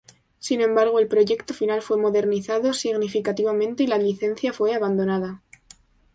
Sin 0.39 0.61
embargo, 0.61 0.97
el 0.97 1.07
proyecto 1.07 1.53
final 1.53 1.83
fue 1.83 1.95
modernizado 1.95 2.73
significativamente 2.73 3.83
y 3.83 3.85
la 3.85 3.99
licencia 3.99 4.51
fue 4.51 4.73
abandonada. 4.73 5.43